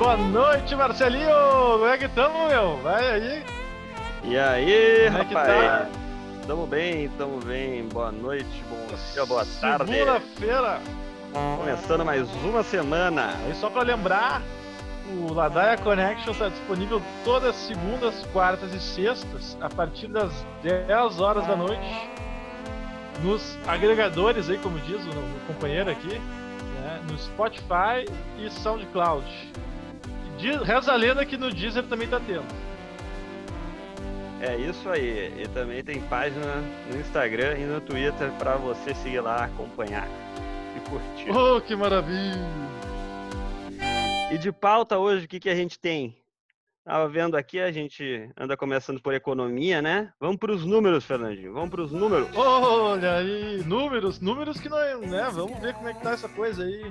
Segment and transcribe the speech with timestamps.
[0.00, 1.28] boa noite, Marcelinho!
[1.72, 2.78] Como é que tamo, meu?
[2.78, 3.44] Vai aí!
[4.24, 5.48] E aí, Como é que rapaz?
[5.48, 5.88] tá?
[6.46, 7.84] Tamo bem, tamo bem.
[7.88, 9.92] Boa noite, bom dia, boa tarde.
[9.92, 10.80] Segunda-feira!
[11.58, 13.34] Começando mais uma semana.
[13.44, 14.40] Aí só pra lembrar,
[15.06, 21.20] o Ladaia Connection está disponível todas as segundas, quartas e sextas, a partir das 10
[21.20, 22.10] horas da noite,
[23.22, 28.06] nos agregadores aí, como diz o, o companheiro aqui, né, no Spotify
[28.38, 29.26] e SoundCloud.
[30.40, 32.44] Diz- Reza a lenda que no Deezer também tá tendo.
[34.40, 35.32] É isso aí.
[35.42, 40.08] E também tem página no Instagram e no Twitter pra você seguir lá, acompanhar
[40.76, 41.30] e curtir.
[41.30, 42.40] Oh, que maravilha!
[44.32, 46.16] E de pauta hoje, o que, que a gente tem?
[46.84, 50.10] Tava vendo aqui, a gente anda começando por economia, né?
[50.18, 51.52] Vamos pros números, Fernandinho.
[51.52, 52.28] Vamos pros números.
[52.34, 55.28] Olha aí, números, números que não, né?
[55.32, 56.90] Vamos ver como é que tá essa coisa aí.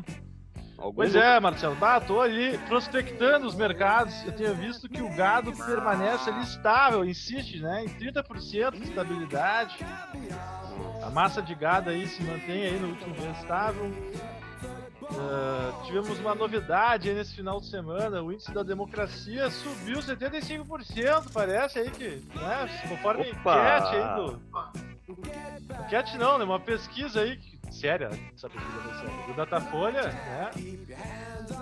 [0.79, 4.25] Algum Pois é, Marcelo, bah, tô ali prospectando os mercados.
[4.25, 7.83] Eu tenho visto que o gado permanece ali estável, insiste, né?
[7.83, 9.77] Em 30% de estabilidade.
[11.03, 13.91] A massa de gado aí se mantém aí no último mês estável.
[15.11, 18.21] Ah, tivemos uma novidade aí nesse final de semana.
[18.21, 22.69] O índice da democracia subiu 75%, parece aí que, né?
[22.87, 23.79] Conforme a Opa!
[23.79, 24.88] enquete aí do.
[25.85, 26.43] Enquete não, né?
[26.43, 27.39] Uma pesquisa aí,
[27.71, 30.51] séria, essa pesquisa foi séria, do Datafolha, né?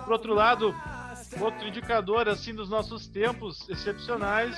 [0.04, 0.74] Por outro lado,
[1.40, 4.54] outro indicador assim dos nossos tempos excepcionais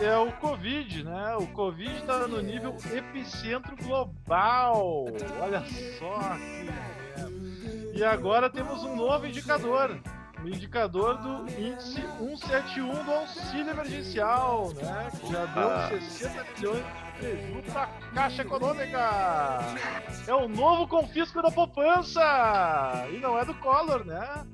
[0.00, 1.36] é o Covid, né?
[1.36, 5.06] O Covid está no nível epicentro global.
[5.40, 5.62] Olha
[5.98, 7.98] só que.
[7.98, 10.00] E agora temos um novo indicador.
[10.42, 15.10] O indicador do índice 171 do auxílio emergencial, né?
[15.18, 15.88] Que já deu Ah.
[15.88, 18.98] 60 milhões de prejuízo para a Caixa Econômica.
[20.26, 22.20] É o novo confisco da poupança!
[23.12, 24.46] E não é do Collor, né?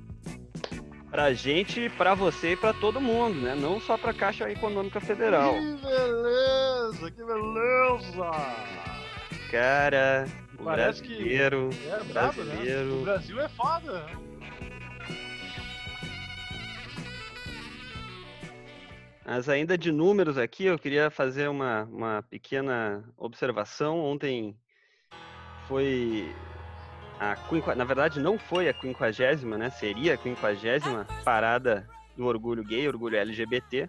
[1.10, 3.54] Pra gente, pra você e pra todo mundo, né?
[3.56, 5.54] Não só pra Caixa Econômica Federal.
[5.54, 8.30] Que beleza, que beleza!
[9.50, 10.26] Cara,
[10.58, 12.54] o Parece que- brasileiro, É brabo, né?
[12.54, 12.94] brasileiro.
[13.00, 14.06] O Brasil é foda.
[19.30, 24.00] Mas ainda de números aqui, eu queria fazer uma, uma pequena observação.
[24.00, 24.56] Ontem
[25.68, 26.34] foi
[27.20, 27.36] a
[27.76, 29.70] na verdade não foi a quinquagésima, né?
[29.70, 33.88] Seria a quinquagésima parada do orgulho gay, orgulho LGBT.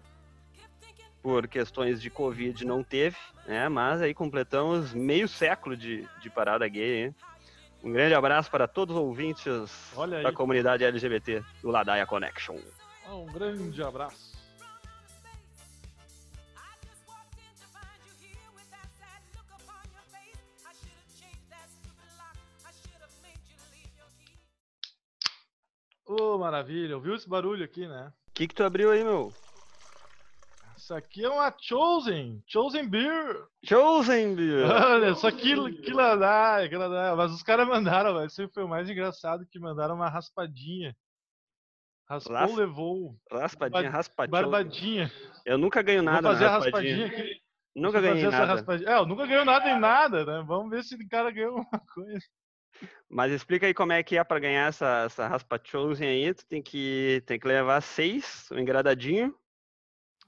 [1.20, 3.68] Por questões de Covid não teve, né?
[3.68, 7.06] Mas aí completamos meio século de, de parada gay.
[7.06, 7.14] hein?
[7.82, 9.92] Um grande abraço para todos os ouvintes
[10.22, 12.58] da comunidade LGBT do Ladaia Connection.
[13.10, 14.40] Um grande abraço.
[26.20, 26.96] Ô, maravilha.
[26.96, 28.12] Ouviu esse barulho aqui, né?
[28.28, 29.32] O que, que tu abriu aí, meu?
[30.76, 32.42] Isso aqui é uma Chosen.
[32.46, 33.46] Chosen Beer.
[33.64, 34.66] Chosen, Beer.
[34.66, 37.14] Olha, só que, que ladaia, que ladaia.
[37.14, 38.26] Mas os caras mandaram, velho.
[38.26, 40.94] Isso foi o mais engraçado que mandaram uma raspadinha.
[42.08, 43.16] Raspou, Ras- levou.
[43.30, 44.42] Raspadinha, raspadinha.
[44.42, 45.12] Barbadinha.
[45.46, 46.96] Eu nunca ganho nada Vou fazer na raspadinha.
[47.06, 47.42] raspadinha aqui.
[47.74, 48.44] Nunca ganhei nada.
[48.46, 48.90] raspadinha.
[48.90, 50.44] É, eu nunca ganhou nada em nada, né?
[50.46, 52.26] Vamos ver se o cara ganhou alguma coisa.
[53.08, 56.32] Mas explica aí como é que é pra ganhar essa, essa raspa Chosen aí.
[56.34, 59.34] Tu tem que, tem que levar seis, um engradadinho.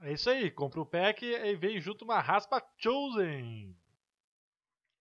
[0.02, 3.74] É isso aí, compra o pack e vem junto uma raspa Chosen.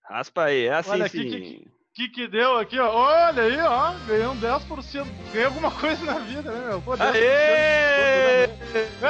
[0.02, 1.20] Raspa aí, é assim Olha sim.
[1.20, 2.92] aqui, que- O que que deu aqui, ó?
[2.92, 3.92] Olha aí, ó.
[4.06, 5.06] Ganhei um 10%.
[5.32, 6.82] Ganhei alguma coisa na vida, né, meu?
[6.82, 8.46] Pô, 10% de Aê!
[8.48, 8.58] né?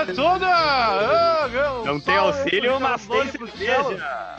[0.03, 0.47] É toda!
[0.47, 1.47] Ah,
[1.81, 4.37] um Não tem auxílio, mas tem cerveja.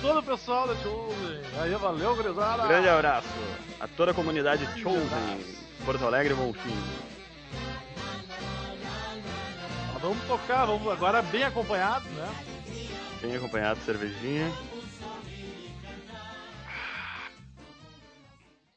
[0.00, 1.42] Todo o pessoal da Chosen.
[1.60, 2.66] Aí, valeu, gurizada.
[2.66, 3.28] Grande abraço
[3.78, 5.44] a toda a comunidade Chosen,
[5.84, 6.70] Porto Alegre Bonfim.
[9.92, 12.28] Mas Vamos tocar, vamos agora bem acompanhado, né?
[13.20, 14.48] Bem acompanhado, cervejinha.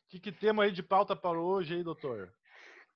[0.05, 2.33] O que, que temos aí de pauta para hoje aí, doutor?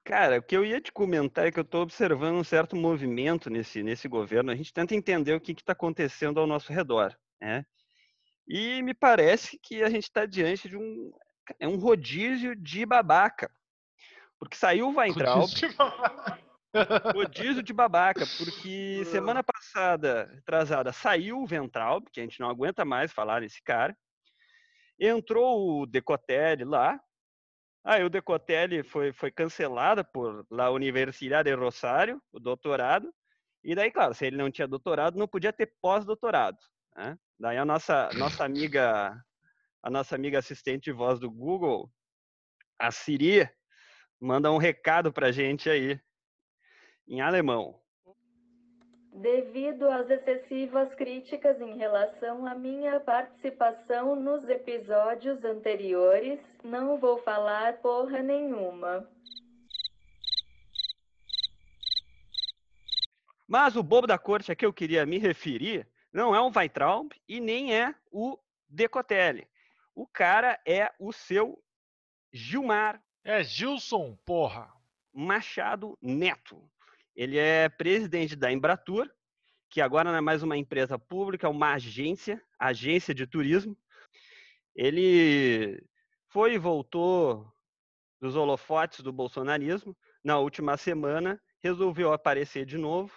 [0.04, 3.50] Cara, o que eu ia te comentar é que eu estou observando um certo movimento
[3.50, 4.52] nesse, nesse governo.
[4.52, 7.66] A gente tenta entender o que está acontecendo ao nosso redor, né?
[8.48, 11.12] E me parece que a gente está diante de um,
[11.60, 13.52] é um rodízio de babaca.
[14.40, 15.50] Porque saiu o Weintraub,
[17.14, 22.86] rodízio de babaca, porque semana passada, atrasada, saiu o Ventralb, que a gente não aguenta
[22.86, 23.98] mais falar nesse cara.
[25.00, 27.00] Entrou o Decotelli lá.
[27.84, 33.12] Aí o Decotelli foi, foi cancelado por la Universidade de Rosário, o doutorado.
[33.64, 36.58] E daí, claro, se ele não tinha doutorado, não podia ter pós-doutorado.
[36.98, 37.18] Né?
[37.40, 39.16] Daí a nossa, nossa amiga,
[39.84, 41.92] a nossa amiga assistente de voz do Google,
[42.80, 43.48] a Siri,
[44.20, 46.00] manda um recado pra gente aí.
[47.08, 47.80] em alemão.
[49.14, 57.82] Devido às excessivas críticas em relação à minha participação nos episódios anteriores, não vou falar
[57.82, 59.10] porra nenhuma.
[63.48, 65.88] Mas o bobo da corte a que eu queria me referir
[66.18, 69.48] não é o Weitraub e nem é o Decotelli.
[69.94, 71.64] O cara é o seu
[72.34, 73.00] Gilmar.
[73.24, 74.68] É Gilson, porra.
[75.14, 76.68] Machado Neto.
[77.16, 79.08] Ele é presidente da Embratur,
[79.70, 83.78] que agora não é mais uma empresa pública, é uma agência, agência de turismo.
[84.76, 85.80] Ele
[86.30, 87.48] foi e voltou
[88.20, 89.96] dos holofotes do bolsonarismo.
[90.24, 93.14] Na última semana, resolveu aparecer de novo.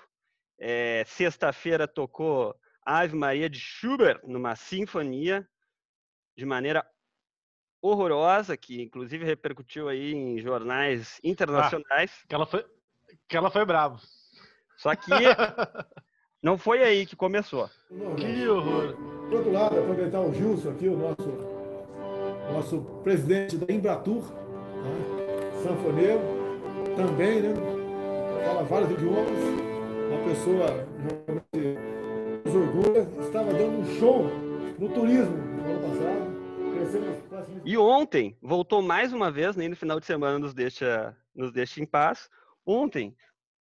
[0.59, 5.47] É, Sexta-feira tocou Ave Maria de Schubert numa sinfonia
[6.37, 6.87] de maneira
[7.83, 12.11] horrorosa, que inclusive repercutiu aí em jornais internacionais.
[12.23, 12.67] Ah, que ela foi,
[13.29, 14.01] que ela foi bravo.
[14.77, 15.11] Só que
[16.43, 17.69] não foi aí que começou.
[18.17, 18.97] Que horror.
[19.29, 25.61] Por outro lado, aproveitar o Gilson aqui, o nosso, nosso presidente da Embratur, né?
[25.63, 26.21] sanfoneiro,
[26.97, 27.55] também, né?
[28.45, 29.31] Fala vários idiomas,
[30.09, 32.00] uma pessoa realmente
[32.55, 34.25] orgulha, estava dando um show
[34.79, 36.41] no turismo no ano passado.
[37.65, 41.81] E ontem voltou mais uma vez, nem no final de semana nos deixa, nos deixa
[41.81, 42.29] em paz.
[42.65, 43.15] Ontem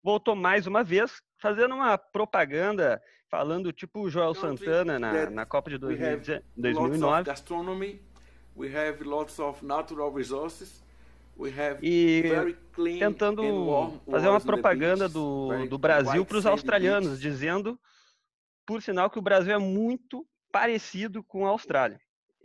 [0.02, 5.70] voltou mais uma vez, fazendo uma propaganda, falando tipo o Joel Santana na, na Copa
[5.70, 7.24] de 2000, 2009.
[11.82, 12.22] E
[12.98, 13.42] tentando
[14.10, 17.78] fazer uma propaganda do, do Brasil para os australianos, dizendo,
[18.68, 21.98] por sinal, que o Brasil é muito parecido com a Austrália.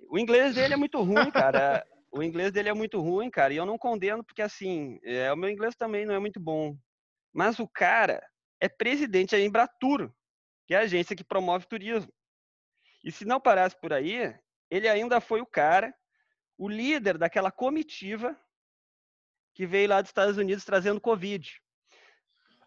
[0.10, 1.86] O inglês dele é muito ruim, cara.
[2.16, 3.52] O inglês dele é muito ruim, cara.
[3.52, 6.78] E eu não condeno porque, assim, é, o meu inglês também não é muito bom.
[7.34, 8.24] Mas o cara
[8.62, 10.14] é presidente da Embratur,
[10.68, 12.14] que é a agência que promove turismo.
[13.04, 14.32] E se não parasse por aí,
[14.70, 15.92] ele ainda foi o cara,
[16.56, 18.40] o líder daquela comitiva
[19.56, 21.60] que veio lá dos Estados Unidos trazendo Covid.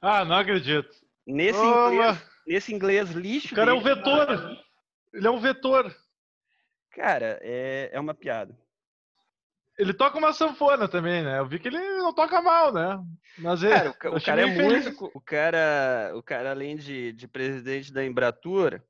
[0.03, 0.91] Ah, não acredito.
[1.25, 3.53] Nesse, inglês, nesse inglês lixo.
[3.53, 4.59] O cara dele, é um vetor.
[5.13, 5.97] Ele é um vetor.
[6.91, 8.57] Cara, é, é uma piada.
[9.79, 11.39] Ele toca uma sanfona também, né?
[11.39, 12.99] Eu vi que ele não toca mal, né?
[13.37, 17.93] Mas cara, o, o cara é músico, o cara, o cara além de, de presidente
[17.93, 18.81] da Embratur,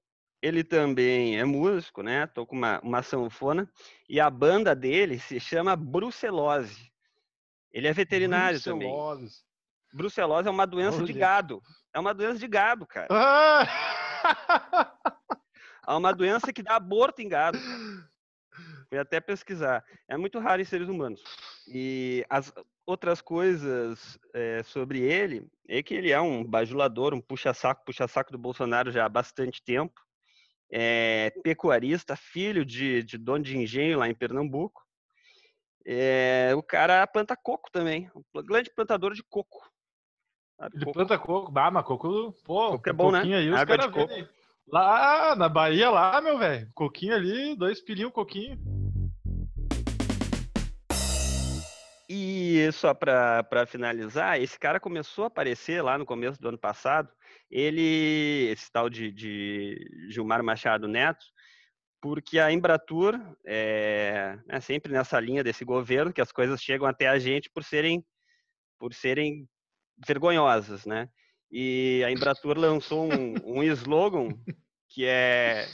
[0.41, 2.29] ele também é músico, né?
[2.29, 3.69] Toca uma, uma sanfona
[4.09, 6.93] e a banda dele se chama Brucelose.
[7.73, 8.85] Ele é veterinário Brucelose.
[9.21, 9.46] também.
[9.97, 11.07] Brucelose é uma doença Olha.
[11.07, 11.63] de gado.
[11.93, 13.09] É uma doença de gado, cara.
[13.11, 13.67] Ah!
[15.83, 17.59] Há uma doença que dá aborto em gado.
[18.89, 19.85] Fui até pesquisar.
[20.09, 21.23] É muito raro em seres humanos.
[21.67, 22.53] E as
[22.85, 28.39] outras coisas é, sobre ele é que ele é um bajulador, um puxa-saco, puxa-saco do
[28.39, 29.95] Bolsonaro já há bastante tempo.
[30.71, 34.85] É pecuarista, filho de, de dono de engenho lá em Pernambuco.
[35.87, 39.71] É, o cara planta coco também, um grande plantador de coco.
[40.73, 40.93] Ele coco.
[40.93, 43.21] planta coco, bah, mas coco, pô, coco é bom, né?
[43.21, 44.15] Aí, Água de coco.
[44.69, 46.69] Lá na Bahia, lá, meu velho.
[46.75, 48.59] Coquinho ali, dois pilinhos, coquinho.
[52.09, 57.11] E só para finalizar, esse cara começou a aparecer lá no começo do ano passado.
[57.51, 59.77] Ele, esse tal de, de
[60.09, 61.25] Gilmar Machado Neto,
[62.01, 67.09] porque a Embratur é, é, sempre nessa linha desse governo que as coisas chegam até
[67.09, 68.05] a gente por serem
[68.79, 69.49] por serem
[70.05, 71.09] vergonhosas, né?
[71.51, 74.29] E a Embratur lançou um, um slogan
[74.89, 75.67] que é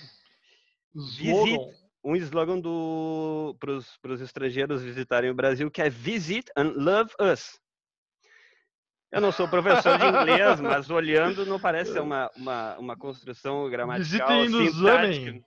[0.95, 1.73] slogan.
[2.05, 2.61] um slogan
[3.59, 7.59] para os estrangeiros visitarem o Brasil, que é Visit and Love Us.
[9.11, 13.69] Eu não sou professor de inglês, mas olhando não parece ser uma, uma, uma construção
[13.69, 15.45] gramatical sintática.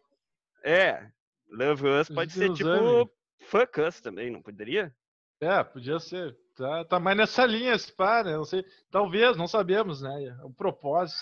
[0.63, 1.07] É,
[1.49, 3.11] Love Us pode Visitem ser tipo
[3.47, 4.95] Fuck Us também, não poderia?
[5.41, 6.37] É, podia ser.
[6.55, 8.31] Tá, tá mais nessa linha esse par, né?
[8.37, 8.65] Não sei.
[8.89, 10.37] Talvez, não sabemos, né?
[10.41, 11.21] O propósito.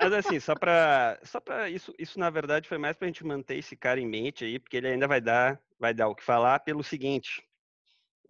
[0.00, 3.26] Mas assim, só para só para isso, isso na verdade foi mais para a gente
[3.26, 6.22] manter esse cara em mente aí, porque ele ainda vai dar, vai dar o que
[6.22, 7.47] falar pelo seguinte.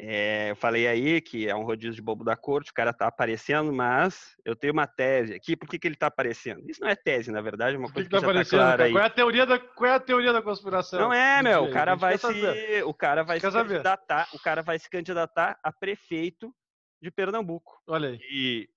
[0.01, 3.09] É, eu falei aí que é um rodízio de bobo da corte, o cara tá
[3.09, 5.57] aparecendo, mas eu tenho uma tese aqui.
[5.57, 6.63] Por que, que ele tá aparecendo?
[6.71, 8.51] Isso não é tese, na verdade, é uma coisa que, que, que tá já tá
[8.51, 8.93] clara aí.
[8.93, 11.01] Qual é a teoria da, qual é a teoria da conspiração?
[11.01, 14.79] Não é, meu, o cara vai se, o cara vai se candidatar, o cara vai
[14.79, 16.55] se candidatar a prefeito
[17.03, 17.83] de Pernambuco.
[17.87, 18.21] Olha aí.
[18.31, 18.69] E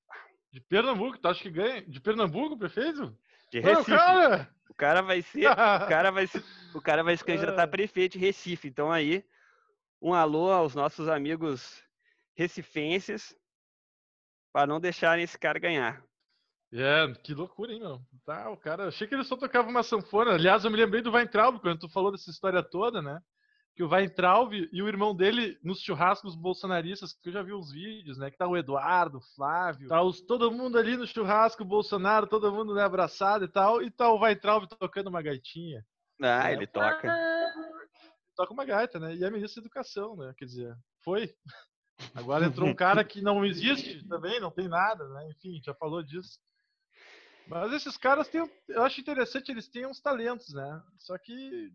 [0.51, 1.83] de Pernambuco, tu acha que ganha?
[1.83, 3.15] De Pernambuco, prefeito?
[3.51, 3.91] De Recife.
[3.91, 4.49] cara...
[4.71, 8.13] O cara vai ser, o cara vai se, o cara vai se candidatar a prefeito
[8.13, 8.69] de Recife.
[8.69, 9.23] Então aí,
[10.01, 11.83] um alô aos nossos amigos
[12.35, 13.35] recifenses
[14.51, 16.03] para não deixarem esse cara ganhar.
[16.73, 18.01] É, que loucura, hein, meu?
[18.25, 20.31] Tá, o cara, achei que ele só tocava uma sanfona.
[20.31, 23.21] Aliás, eu me lembrei do Weintraub quando tu falou dessa história toda, né?
[23.75, 27.71] Que o Weintraub e o irmão dele nos churrascos bolsonaristas, que eu já vi uns
[27.71, 28.31] vídeos, né?
[28.31, 32.51] Que tá o Eduardo, o Flávio, tá os, todo mundo ali no churrasco Bolsonaro, todo
[32.53, 35.85] mundo né, abraçado e tal, e tá o Weintraub tocando uma gaitinha.
[36.21, 36.53] Ah, né?
[36.53, 37.07] ele toca.
[38.41, 39.13] Toca uma gaita, né?
[39.13, 40.33] E é ministro da Educação, né?
[40.35, 41.31] Quer dizer, foi.
[42.15, 45.29] Agora entrou um cara que não existe também, não tem nada, né?
[45.29, 46.39] Enfim, já falou disso.
[47.47, 50.83] Mas esses caras têm, eu acho interessante, eles têm uns talentos, né?
[50.97, 51.71] Só que,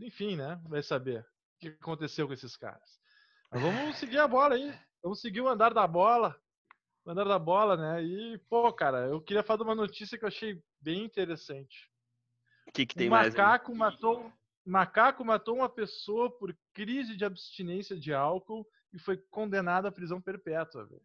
[0.00, 0.60] enfim, né?
[0.68, 3.00] Vai saber o que aconteceu com esses caras.
[3.50, 4.72] Mas vamos seguir a bola aí.
[5.02, 6.40] Vamos seguir o andar da bola.
[7.04, 8.04] O andar da bola, né?
[8.04, 11.90] E, pô, cara, eu queria falar de uma notícia que eu achei bem interessante.
[12.68, 13.34] O que, que tem um mais?
[13.34, 13.40] aí?
[13.40, 14.32] macaco matou
[14.70, 20.20] macaco matou uma pessoa por crise de abstinência de álcool e foi condenado à prisão
[20.20, 21.02] perpétua, velho.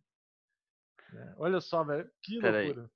[1.13, 2.67] É, olha só, velho, que Peraí.
[2.67, 2.91] loucura.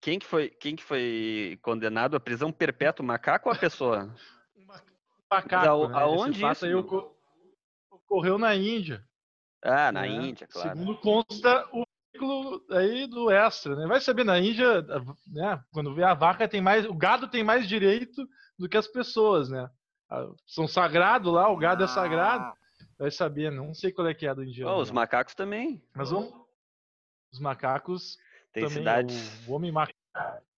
[0.00, 4.14] Quem que foi, quem que foi condenado à prisão perpétua, o macaco ou a pessoa?
[4.66, 4.82] Ma-
[5.30, 5.94] macaco, ao- né?
[5.98, 6.80] aonde isso, aí meu?
[6.80, 7.16] oco-
[7.90, 9.04] ocorreu na Índia.
[9.62, 10.08] Ah, na né?
[10.08, 10.78] Índia, claro.
[10.78, 13.86] Segundo consta o veículo aí do Extra, né?
[13.86, 17.42] Vai saber, na Índia, a- né, quando vê a vaca tem mais, o gado tem
[17.42, 19.68] mais direito do que as pessoas, né?
[20.10, 22.52] Ah, São sagrados lá, o gado é sagrado.
[22.98, 24.72] Vai saber, não sei qual é que é do indiano.
[24.72, 24.94] Oh, os não.
[24.94, 25.82] macacos também.
[25.94, 26.32] Mas vamos...
[27.32, 28.16] os macacos
[28.52, 29.46] Tem também, cidades.
[29.46, 29.98] o, homem macaco.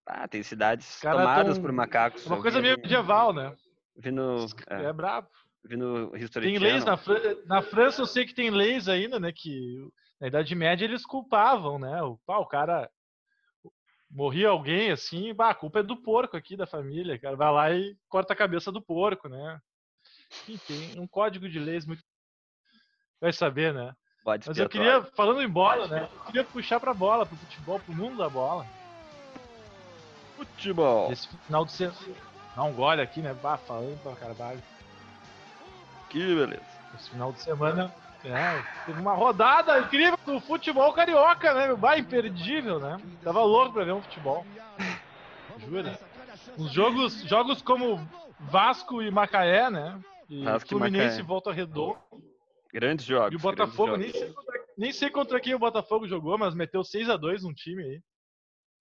[0.06, 2.24] Ah, tem cidades tomadas tão- por macacos.
[2.24, 3.54] É uma coisa meio medieval, né?
[3.96, 5.28] Vi no, É, é, brabo.
[5.64, 9.18] vi no History Tem leis na, Fran- na França, eu sei que tem leis ainda,
[9.18, 9.32] né?
[9.34, 9.76] Que
[10.20, 12.00] na Idade Média eles culpavam, né?
[12.02, 12.88] O, pá, o cara
[14.10, 17.18] morria alguém assim, bah, a culpa é do porco aqui da família.
[17.18, 19.60] Cara vai lá e corta a cabeça do porco, né?
[20.48, 22.02] Enfim, tem um código de leis muito.
[23.20, 23.94] Vai saber, né?
[24.24, 26.08] Bode Mas eu queria, falando em bola, né?
[26.12, 28.66] Eu queria puxar pra bola, pro futebol, pro mundo da bola.
[30.36, 31.10] Futebol.
[31.10, 31.98] Esse final de semana.
[32.54, 33.34] Dá um gole aqui, né?
[33.34, 34.62] Bah, falando pra caralho.
[36.10, 36.62] Que beleza.
[36.94, 41.74] Esse final de semana, é, teve uma rodada incrível do futebol carioca, né?
[41.74, 43.00] Bah, imperdível, né?
[43.22, 44.44] Tava louco pra ver um futebol.
[45.58, 45.98] Jura?
[46.56, 47.96] Os jogos, jogos como
[48.40, 50.00] Vasco e Macaé, né?
[50.28, 51.98] E Vasco Fluminense e Volta Redonda.
[52.72, 53.32] Grandes jogos.
[53.32, 56.84] E o Botafogo, nem sei, contra, nem sei contra quem o Botafogo jogou, mas meteu
[56.84, 58.02] 6 a 2 num time aí.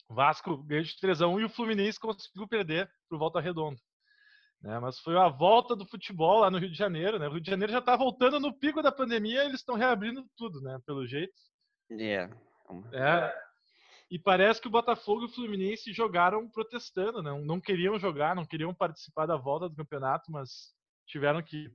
[0.10, 3.80] O Vasco ganhou de 3 a 1 e o Fluminense conseguiu perder pro Volta Redonda.
[4.62, 7.28] Né, mas foi a volta do futebol lá no Rio de Janeiro, né?
[7.28, 10.26] O Rio de Janeiro já tá voltando no pico da pandemia, e eles estão reabrindo
[10.36, 10.80] tudo, né?
[10.86, 11.34] Pelo jeito.
[11.92, 12.30] É.
[12.92, 13.34] É,
[14.10, 17.32] e parece que o Botafogo e o Fluminense jogaram protestando, né?
[17.44, 20.74] não queriam jogar, não queriam participar da volta do campeonato, mas
[21.06, 21.70] tiveram que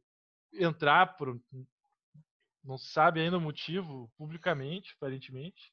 [0.54, 1.38] entrar por
[2.64, 5.72] não se sabe ainda o motivo publicamente, aparentemente.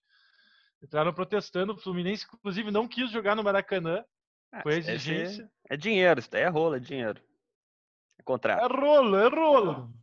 [0.81, 4.03] Entraram protestando, o Fluminense inclusive não quis jogar no Maracanã,
[4.51, 5.49] Ah, foi exigência.
[5.69, 7.19] É dinheiro, isso daí é rola, é dinheiro.
[8.17, 8.73] É É contrato.
[8.73, 9.93] rolo, é rolo.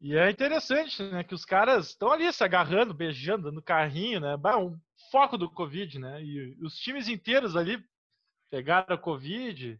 [0.00, 4.34] E é interessante, né, que os caras estão ali se agarrando, beijando, dando carrinho, né?
[4.56, 4.78] Um
[5.10, 6.22] foco do Covid, né?
[6.22, 7.84] E os times inteiros ali
[8.50, 9.78] pegaram a Covid,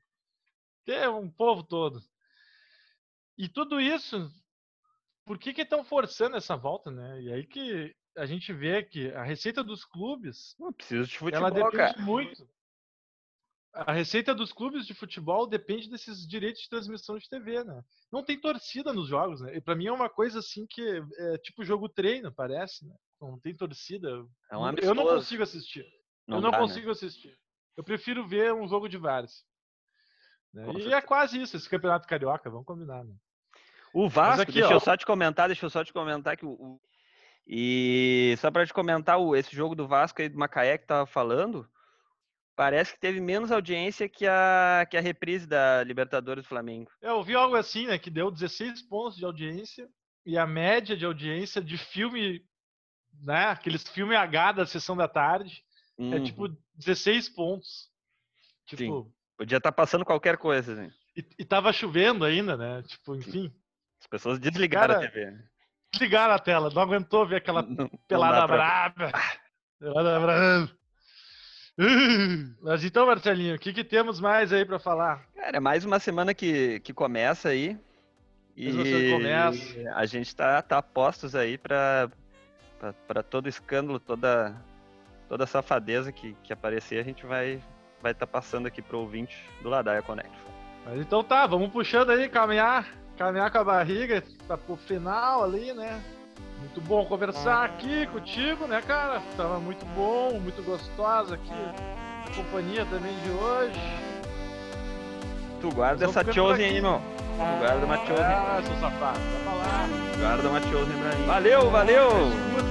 [0.84, 2.02] tem um povo todo.
[3.38, 4.30] E tudo isso,
[5.24, 7.22] por que que estão forçando essa volta, né?
[7.22, 11.48] E aí que a gente vê que a receita dos clubes Não preciso de ela
[11.48, 12.02] futebol, depende cara.
[12.02, 12.46] muito.
[13.72, 17.82] A receita dos clubes de futebol depende desses direitos de transmissão de TV, né?
[18.12, 19.56] Não tem torcida nos jogos, né?
[19.56, 20.82] E pra mim é uma coisa assim que
[21.18, 22.94] é tipo jogo treino, parece, né?
[23.20, 24.08] Não tem torcida.
[24.50, 25.84] É um eu não consigo assistir.
[26.26, 26.66] Não eu não dá, né?
[26.66, 27.38] consigo assistir.
[27.76, 29.44] Eu prefiro ver um jogo de vários.
[30.52, 30.66] né?
[30.66, 31.02] E é certeza.
[31.02, 33.14] quase isso, esse campeonato carioca, vamos combinar, né?
[33.92, 34.72] O Vasco, aqui, deixa ó.
[34.72, 36.80] eu só te comentar, deixa eu só te comentar que o.
[37.46, 41.06] E só pra te comentar, o, esse jogo do Vasco aí do Macaé que tava
[41.06, 41.68] falando,
[42.56, 46.90] parece que teve menos audiência que a, que a reprise da Libertadores do Flamengo.
[47.00, 47.98] Eu vi algo assim, né?
[47.98, 49.88] Que deu 16 pontos de audiência
[50.26, 52.44] e a média de audiência de filme,
[53.22, 53.46] né?
[53.46, 55.64] Aqueles filme H da sessão da tarde
[55.98, 56.24] é Uhum.
[56.24, 57.90] tipo 16 pontos.
[58.66, 60.92] Tipo, Podia estar passando qualquer coisa, assim.
[61.16, 62.82] e, e tava chovendo ainda, né?
[62.82, 63.52] Tipo, enfim.
[64.00, 65.38] As pessoas desligaram Cara, a TV.
[65.92, 68.56] Desligaram a tela, não aguentou ver aquela Não- não pelada dá pra-
[68.90, 69.12] braba.
[69.78, 70.79] Pelada braba.
[72.60, 75.22] Mas então, Marcelinho, o que, que temos mais aí pra falar?
[75.34, 77.78] Cara, é mais uma semana que, que começa aí.
[78.56, 79.90] E começa.
[79.94, 82.10] a gente tá, tá postos aí pra,
[83.06, 84.54] pra todo escândalo, toda,
[85.28, 87.62] toda safadeza que, que aparecer, a gente vai
[88.02, 90.30] vai estar passando aqui pro ouvinte do Ladaia Connect.
[90.84, 95.72] Mas então tá, vamos puxando aí, caminhar, caminhar com a barriga tá pro final ali,
[95.72, 96.02] né?
[96.60, 99.20] Muito bom conversar aqui contigo, né, cara?
[99.36, 101.50] Tava muito bom, muito gostosa aqui.
[101.52, 103.80] A companhia também de hoje.
[105.60, 107.00] Tu guarda essa chosen aí, irmão.
[107.36, 108.24] Tu guarda uma chosen.
[108.24, 109.88] Ah, seu safado, vai pra lá.
[110.20, 111.26] Guarda uma chosen pra mim.
[111.26, 112.08] Valeu, valeu!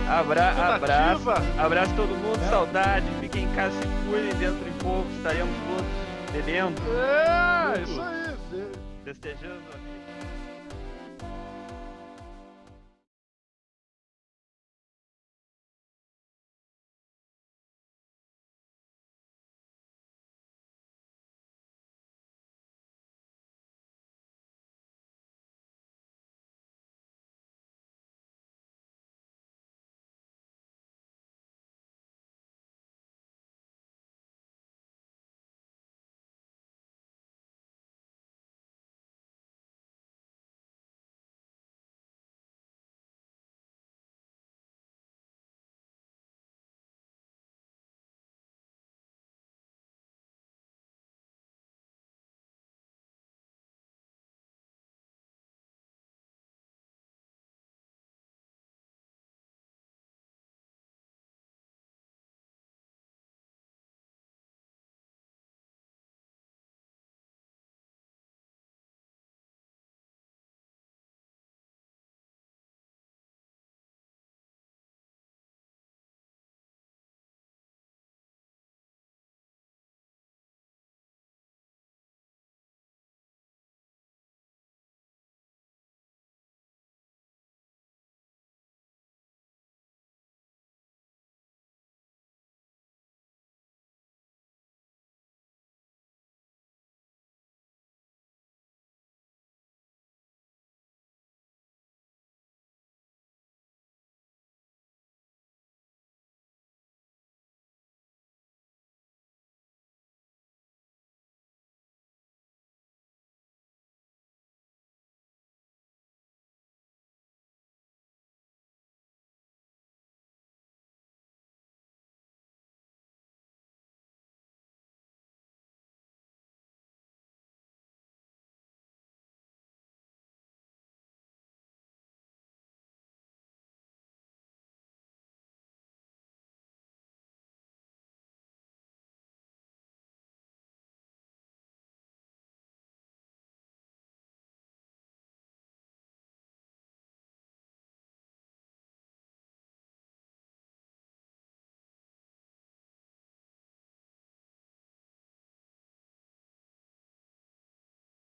[0.10, 1.29] Abra abraço.
[1.60, 2.50] Abraço todo mundo, É.
[2.50, 3.05] saudade.
[3.19, 5.08] Fiquem em casa, se cuidem dentro de pouco.
[5.17, 7.89] Estaremos todos bebendo, É, Junto.
[7.89, 8.72] isso aí.
[9.03, 9.62] festejando.